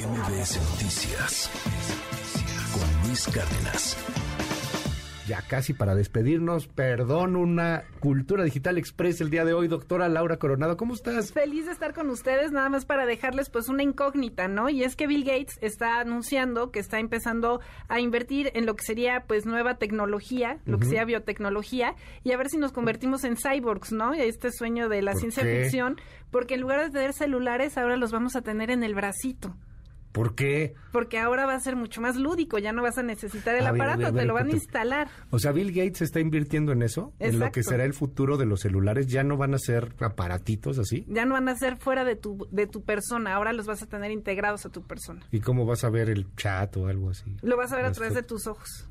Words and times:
MBS 0.00 0.58
Noticias 0.70 1.50
con 2.72 3.06
Luis 3.06 3.26
Cárdenas. 3.26 3.98
Ya 5.28 5.42
casi 5.42 5.74
para 5.74 5.94
despedirnos, 5.94 6.68
perdón, 6.68 7.36
una 7.36 7.84
Cultura 8.00 8.42
Digital 8.42 8.78
Express 8.78 9.20
el 9.20 9.28
día 9.28 9.44
de 9.44 9.52
hoy, 9.52 9.68
doctora 9.68 10.08
Laura 10.08 10.38
Coronado, 10.38 10.78
¿cómo 10.78 10.94
estás? 10.94 11.32
Feliz 11.32 11.66
de 11.66 11.72
estar 11.72 11.92
con 11.92 12.08
ustedes, 12.08 12.50
nada 12.50 12.70
más 12.70 12.86
para 12.86 13.04
dejarles 13.04 13.50
pues 13.50 13.68
una 13.68 13.82
incógnita, 13.82 14.48
¿no? 14.48 14.70
Y 14.70 14.84
es 14.84 14.96
que 14.96 15.06
Bill 15.06 15.22
Gates 15.22 15.58
está 15.60 16.00
anunciando 16.00 16.70
que 16.70 16.78
está 16.78 16.98
empezando 16.98 17.60
a 17.88 18.00
invertir 18.00 18.50
en 18.54 18.64
lo 18.64 18.76
que 18.76 18.84
sería 18.84 19.24
pues 19.26 19.44
nueva 19.44 19.74
tecnología, 19.74 20.60
lo 20.64 20.78
que 20.78 20.86
sería 20.86 21.04
biotecnología, 21.04 21.94
y 22.24 22.32
a 22.32 22.38
ver 22.38 22.48
si 22.48 22.56
nos 22.56 22.72
convertimos 22.72 23.22
en 23.24 23.36
cyborgs, 23.36 23.92
¿no? 23.92 24.14
Y 24.14 24.20
este 24.22 24.50
sueño 24.50 24.88
de 24.88 25.02
la 25.02 25.14
ciencia 25.14 25.44
ficción, 25.44 26.00
porque 26.30 26.54
en 26.54 26.62
lugar 26.62 26.80
de 26.82 26.90
tener 26.90 27.12
celulares, 27.12 27.76
ahora 27.76 27.98
los 27.98 28.12
vamos 28.12 28.34
a 28.34 28.40
tener 28.40 28.70
en 28.70 28.82
el 28.82 28.94
bracito. 28.94 29.54
¿Por 30.12 30.34
qué? 30.34 30.74
Porque 30.92 31.18
ahora 31.18 31.46
va 31.46 31.54
a 31.54 31.60
ser 31.60 31.76
mucho 31.76 32.00
más 32.00 32.16
lúdico, 32.16 32.58
ya 32.58 32.72
no 32.72 32.82
vas 32.82 32.98
a 32.98 33.02
necesitar 33.02 33.54
el 33.54 33.66
aparato, 33.66 34.12
te 34.12 34.24
lo 34.24 34.34
van 34.34 34.48
a 34.48 34.52
instalar. 34.52 35.08
O 35.30 35.38
sea, 35.38 35.52
Bill 35.52 35.72
Gates 35.72 36.02
está 36.02 36.18
invirtiendo 36.18 36.72
en 36.72 36.82
eso, 36.82 37.12
en 37.20 37.38
lo 37.38 37.52
que 37.52 37.62
será 37.62 37.84
el 37.84 37.94
futuro 37.94 38.36
de 38.36 38.46
los 38.46 38.60
celulares, 38.60 39.06
ya 39.06 39.22
no 39.22 39.36
van 39.36 39.54
a 39.54 39.58
ser 39.58 39.94
aparatitos 40.00 40.78
así. 40.78 41.04
Ya 41.08 41.24
no 41.24 41.34
van 41.34 41.48
a 41.48 41.54
ser 41.54 41.76
fuera 41.76 42.04
de 42.04 42.16
tu 42.16 42.48
de 42.50 42.66
tu 42.66 42.82
persona, 42.82 43.34
ahora 43.34 43.52
los 43.52 43.66
vas 43.66 43.82
a 43.82 43.86
tener 43.86 44.10
integrados 44.10 44.66
a 44.66 44.70
tu 44.70 44.82
persona. 44.82 45.24
¿Y 45.30 45.40
cómo 45.40 45.64
vas 45.64 45.84
a 45.84 45.90
ver 45.90 46.10
el 46.10 46.26
chat 46.34 46.76
o 46.76 46.88
algo 46.88 47.10
así? 47.10 47.36
Lo 47.42 47.56
vas 47.56 47.72
a 47.72 47.76
ver 47.76 47.84
a 47.84 47.92
través 47.92 48.14
de 48.14 48.22
tus 48.22 48.46
ojos. 48.46 48.88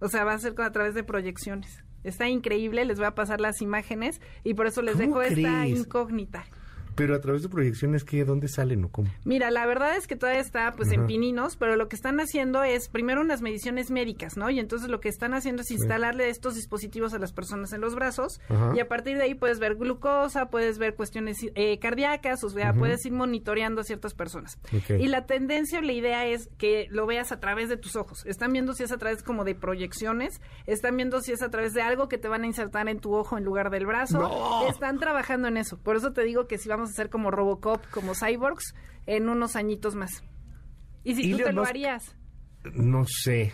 O 0.00 0.08
sea, 0.08 0.24
va 0.24 0.32
a 0.32 0.38
ser 0.38 0.54
a 0.60 0.72
través 0.72 0.94
de 0.94 1.04
proyecciones. 1.04 1.84
Está 2.02 2.28
increíble, 2.28 2.84
les 2.86 2.96
voy 2.96 3.06
a 3.06 3.14
pasar 3.14 3.40
las 3.40 3.60
imágenes 3.60 4.20
y 4.42 4.54
por 4.54 4.66
eso 4.66 4.80
les 4.82 4.96
dejo 4.96 5.20
esta 5.20 5.66
incógnita. 5.66 6.44
Pero 7.00 7.14
a 7.14 7.20
través 7.22 7.42
de 7.42 7.48
proyecciones, 7.48 8.04
¿qué? 8.04 8.26
¿Dónde 8.26 8.46
salen 8.46 8.84
o 8.84 8.90
cómo? 8.90 9.08
Mira, 9.24 9.50
la 9.50 9.64
verdad 9.64 9.96
es 9.96 10.06
que 10.06 10.16
todavía 10.16 10.42
está 10.42 10.70
pues 10.72 10.92
en 10.92 11.06
pininos, 11.06 11.56
pero 11.56 11.74
lo 11.76 11.88
que 11.88 11.96
están 11.96 12.20
haciendo 12.20 12.62
es 12.62 12.90
primero 12.90 13.22
unas 13.22 13.40
mediciones 13.40 13.90
médicas, 13.90 14.36
¿no? 14.36 14.50
Y 14.50 14.58
entonces 14.58 14.90
lo 14.90 15.00
que 15.00 15.08
están 15.08 15.32
haciendo 15.32 15.62
es 15.62 15.70
instalarle 15.70 16.28
estos 16.28 16.56
dispositivos 16.56 17.14
a 17.14 17.18
las 17.18 17.32
personas 17.32 17.72
en 17.72 17.80
los 17.80 17.94
brazos 17.94 18.38
y 18.74 18.80
a 18.80 18.86
partir 18.86 19.16
de 19.16 19.22
ahí 19.22 19.34
puedes 19.34 19.58
ver 19.60 19.76
glucosa, 19.76 20.50
puedes 20.50 20.76
ver 20.76 20.94
cuestiones 20.94 21.38
eh, 21.54 21.78
cardíacas, 21.78 22.44
o 22.44 22.50
sea, 22.50 22.74
puedes 22.74 23.02
ir 23.06 23.12
monitoreando 23.12 23.80
a 23.80 23.84
ciertas 23.84 24.12
personas. 24.12 24.58
Y 24.90 25.08
la 25.08 25.24
tendencia 25.24 25.78
o 25.78 25.82
la 25.82 25.92
idea 25.92 26.26
es 26.26 26.50
que 26.58 26.86
lo 26.90 27.06
veas 27.06 27.32
a 27.32 27.40
través 27.40 27.70
de 27.70 27.78
tus 27.78 27.96
ojos. 27.96 28.26
Están 28.26 28.52
viendo 28.52 28.74
si 28.74 28.82
es 28.82 28.92
a 28.92 28.98
través 28.98 29.22
como 29.22 29.44
de 29.44 29.54
proyecciones, 29.54 30.42
están 30.66 30.98
viendo 30.98 31.22
si 31.22 31.32
es 31.32 31.40
a 31.40 31.48
través 31.48 31.72
de 31.72 31.80
algo 31.80 32.10
que 32.10 32.18
te 32.18 32.28
van 32.28 32.42
a 32.42 32.46
insertar 32.46 32.90
en 32.90 33.00
tu 33.00 33.14
ojo 33.14 33.38
en 33.38 33.44
lugar 33.44 33.70
del 33.70 33.86
brazo. 33.86 34.68
Están 34.68 34.98
trabajando 34.98 35.48
en 35.48 35.56
eso. 35.56 35.78
Por 35.78 35.96
eso 35.96 36.12
te 36.12 36.24
digo 36.24 36.46
que 36.46 36.58
si 36.58 36.68
vamos 36.68 36.89
ser 36.90 37.10
como 37.10 37.30
Robocop, 37.30 37.84
como 37.90 38.14
cyborgs, 38.14 38.74
en 39.06 39.28
unos 39.28 39.56
añitos 39.56 39.94
más. 39.94 40.22
¿Y 41.04 41.14
si 41.14 41.30
tú 41.32 41.38
te 41.38 41.52
lo 41.52 41.64
harías? 41.64 42.14
No 42.74 43.04
sé. 43.06 43.52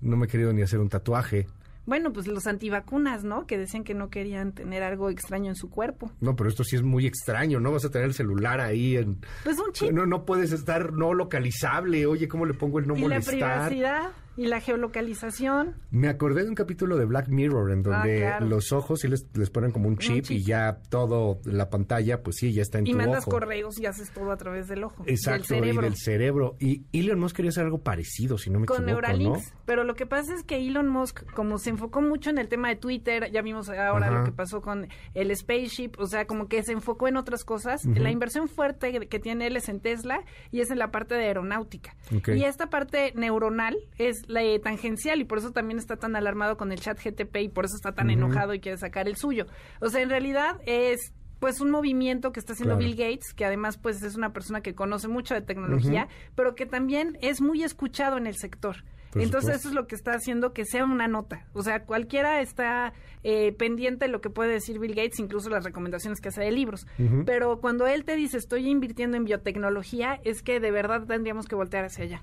No 0.00 0.16
me 0.16 0.26
he 0.26 0.28
querido 0.28 0.52
ni 0.52 0.62
hacer 0.62 0.80
un 0.80 0.88
tatuaje. 0.88 1.46
Bueno, 1.86 2.12
pues 2.12 2.26
los 2.26 2.48
antivacunas, 2.48 3.22
¿no? 3.22 3.46
Que 3.46 3.56
decían 3.56 3.84
que 3.84 3.94
no 3.94 4.10
querían 4.10 4.52
tener 4.52 4.82
algo 4.82 5.08
extraño 5.08 5.50
en 5.50 5.54
su 5.54 5.70
cuerpo. 5.70 6.10
No, 6.20 6.34
pero 6.34 6.50
esto 6.50 6.64
sí 6.64 6.74
es 6.74 6.82
muy 6.82 7.06
extraño, 7.06 7.60
¿no? 7.60 7.70
Vas 7.70 7.84
a 7.84 7.90
tener 7.90 8.08
el 8.08 8.14
celular 8.14 8.60
ahí 8.60 8.96
en... 8.96 9.20
Pues 9.44 9.56
un 9.60 9.72
chip. 9.72 9.92
No, 9.92 10.04
no 10.04 10.24
puedes 10.24 10.50
estar 10.50 10.92
no 10.92 11.14
localizable. 11.14 12.04
Oye, 12.06 12.26
¿cómo 12.26 12.44
le 12.44 12.54
pongo 12.54 12.80
el 12.80 12.88
no 12.88 12.96
¿Y 12.96 13.02
molestar? 13.02 13.34
la 13.34 13.68
privacidad? 13.68 14.10
¿Y 14.36 14.46
la 14.46 14.60
geolocalización? 14.60 15.76
Me 15.90 16.08
acordé 16.08 16.44
de 16.44 16.48
un 16.48 16.54
capítulo 16.54 16.96
de 16.96 17.04
Black 17.06 17.28
Mirror 17.28 17.72
en 17.72 17.82
donde 17.82 18.30
los 18.40 18.72
ojos 18.72 19.00
sí 19.00 19.08
les, 19.08 19.26
les 19.34 19.50
ponen 19.50 19.70
como 19.70 19.88
un 19.88 19.96
chip, 19.98 20.30
y 20.30 20.44
ya 20.44 20.78
todo 20.90 21.40
la 21.44 21.70
pantalla, 21.70 22.22
pues 22.22 22.36
sí, 22.36 22.52
ya 22.52 22.62
está 22.62 22.78
en 22.78 22.84
tu 22.84 22.90
ojo. 22.90 23.00
Y 23.00 23.04
mandas 23.04 23.24
correos 23.24 23.78
y 23.80 23.86
haces 23.86 24.10
todo 24.10 24.30
a 24.30 24.36
través 24.36 24.68
del 24.68 24.84
ojo. 24.84 25.04
Exacto, 25.06 25.54
del 25.54 25.74
y 25.74 25.76
del 25.76 25.96
cerebro. 25.96 26.56
Y 26.60 26.84
Elon 26.92 27.18
Musk 27.18 27.36
quería 27.36 27.48
hacer 27.50 27.64
algo 27.64 27.78
parecido, 27.78 28.36
si 28.38 28.50
no 28.50 28.60
me 28.60 28.66
Con 28.66 28.82
equivoco, 28.82 29.02
Neuralinks. 29.02 29.54
Pero 29.64 29.84
lo 29.84 29.94
que 29.94 30.06
pasa 30.06 30.34
es 30.34 30.42
que 30.42 30.56
Elon 30.56 30.88
Musk, 30.88 31.24
como 31.32 31.58
se 31.58 31.70
enfocó 31.70 32.02
mucho 32.02 32.30
en 32.30 32.38
el 32.38 32.48
tema 32.48 32.68
de 32.68 32.76
Twitter, 32.76 33.30
ya 33.32 33.42
vimos 33.42 33.68
ahora 33.70 34.10
lo 34.10 34.24
que 34.24 34.32
pasó 34.32 34.60
con 34.60 34.88
el 35.14 35.34
Spaceship, 35.34 35.92
o 35.98 36.06
sea, 36.06 36.26
como 36.26 36.48
que 36.48 36.62
se 36.62 36.72
enfocó 36.72 37.08
en 37.08 37.16
otras 37.16 37.44
cosas. 37.44 37.84
La 37.84 38.10
inversión 38.10 38.48
fuerte 38.48 39.06
que 39.08 39.18
tiene 39.18 39.46
él 39.46 39.56
es 39.56 39.68
en 39.68 39.80
Tesla 39.80 40.20
y 40.50 40.60
es 40.60 40.70
en 40.70 40.78
la 40.78 40.90
parte 40.90 41.14
de 41.14 41.24
aeronáutica. 41.24 41.96
Y 42.34 42.44
esta 42.44 42.68
parte 42.68 43.12
neuronal 43.14 43.76
es 43.98 44.25
la 44.26 44.42
tangencial 44.62 45.20
y 45.20 45.24
por 45.24 45.38
eso 45.38 45.52
también 45.52 45.78
está 45.78 45.96
tan 45.96 46.16
alarmado 46.16 46.56
con 46.56 46.72
el 46.72 46.80
chat 46.80 46.98
GTP 47.02 47.36
y 47.36 47.48
por 47.48 47.64
eso 47.64 47.76
está 47.76 47.92
tan 47.92 48.10
enojado 48.10 48.54
y 48.54 48.60
quiere 48.60 48.78
sacar 48.78 49.08
el 49.08 49.16
suyo. 49.16 49.46
O 49.80 49.88
sea, 49.88 50.02
en 50.02 50.10
realidad 50.10 50.60
es 50.66 51.12
pues 51.38 51.60
un 51.60 51.70
movimiento 51.70 52.32
que 52.32 52.40
está 52.40 52.54
haciendo 52.54 52.76
Bill 52.76 52.96
Gates, 52.96 53.34
que 53.34 53.44
además 53.44 53.76
pues 53.76 54.02
es 54.02 54.16
una 54.16 54.32
persona 54.32 54.62
que 54.62 54.74
conoce 54.74 55.08
mucho 55.08 55.34
de 55.34 55.42
tecnología, 55.42 56.08
pero 56.34 56.54
que 56.54 56.66
también 56.66 57.18
es 57.20 57.40
muy 57.40 57.62
escuchado 57.62 58.16
en 58.16 58.26
el 58.26 58.36
sector. 58.36 58.84
Entonces 59.14 59.56
eso 59.56 59.68
es 59.68 59.74
lo 59.74 59.86
que 59.86 59.94
está 59.94 60.12
haciendo 60.12 60.52
que 60.52 60.64
sea 60.64 60.84
una 60.84 61.08
nota. 61.08 61.46
O 61.54 61.62
sea, 61.62 61.84
cualquiera 61.84 62.40
está 62.40 62.92
eh, 63.22 63.52
pendiente 63.52 64.06
de 64.06 64.10
lo 64.10 64.20
que 64.20 64.30
puede 64.30 64.52
decir 64.52 64.78
Bill 64.78 64.94
Gates, 64.94 65.18
incluso 65.18 65.48
las 65.48 65.64
recomendaciones 65.64 66.20
que 66.20 66.28
hace 66.28 66.42
de 66.42 66.52
libros. 66.52 66.86
Pero 67.24 67.60
cuando 67.60 67.86
él 67.86 68.04
te 68.04 68.16
dice 68.16 68.36
estoy 68.36 68.68
invirtiendo 68.68 69.16
en 69.16 69.24
biotecnología, 69.24 70.20
es 70.24 70.42
que 70.42 70.60
de 70.60 70.70
verdad 70.70 71.04
tendríamos 71.06 71.46
que 71.46 71.54
voltear 71.54 71.84
hacia 71.84 72.04
allá. 72.04 72.22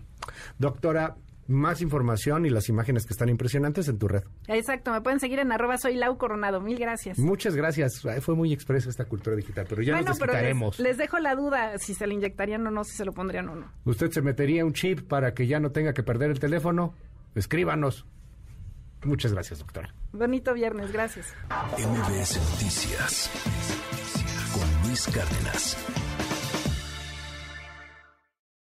Doctora, 0.60 1.16
más 1.48 1.82
información 1.82 2.46
y 2.46 2.50
las 2.50 2.70
imágenes 2.70 3.06
que 3.06 3.14
están 3.14 3.30
impresionantes 3.30 3.88
en 3.88 3.98
tu 3.98 4.08
red. 4.08 4.24
Exacto, 4.48 4.92
me 4.92 5.02
pueden 5.02 5.20
seguir 5.20 5.40
en 5.40 5.52
arroba 5.52 5.78
soy 5.78 5.96
Lau 5.96 6.18
Coronado. 6.18 6.62
Mil 6.62 6.78
gracias. 6.78 7.20
Muchas 7.20 7.56
gracias. 7.56 8.02
Fue 8.22 8.36
muy 8.36 8.54
expresa 8.54 8.90
esta 8.90 9.06
cultura 9.06 9.36
digital, 9.36 9.66
pero 9.70 9.82
ya 9.82 9.98
nos 9.98 10.06
desquitaremos. 10.06 10.80
Les, 10.80 10.90
les, 10.90 10.98
dejo 10.98 11.20
la 11.20 11.36
duda 11.36 11.78
si 11.78 11.94
se 11.94 12.08
le 12.08 12.14
inyectarían 12.14 12.66
o 12.68 12.72
no, 12.72 12.84
si 12.84 12.96
se 12.96 13.06
lo 13.06 13.14
pondrían 13.14 13.50
o 13.50 13.56
no. 13.56 13.72
¿Usted 13.86 14.12
se 14.12 14.22
metería 14.22 14.66
un 14.66 14.74
chip 14.74 15.02
para 15.08 15.34
que 15.34 15.48
ya 15.48 15.60
no 15.60 15.72
tenga 15.72 15.94
que 15.94 16.04
perder 16.04 16.32
el 16.32 16.40
teléfono? 16.40 16.94
Escríbanos. 17.36 18.06
Muchas 19.04 19.34
gracias, 19.34 19.60
doctora. 19.60 19.94
Bonito 20.12 20.54
viernes, 20.54 20.92
gracias. 20.92 21.34
MBS 21.78 22.38
Noticias 22.52 23.30
con 24.54 24.88
Luis 24.88 25.08
Cárdenas. 25.08 25.78